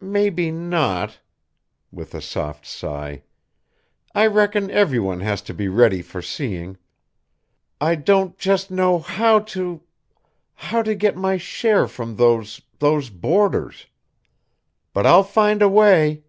[0.00, 1.20] Maybe not,"
[1.92, 3.22] with a soft sigh,
[4.16, 6.76] "I reckon every one has to be ready for seeing.
[7.80, 9.82] I don't just know how to
[10.54, 13.86] how to get my share from those those boarders.
[14.92, 16.24] But I'll find a way!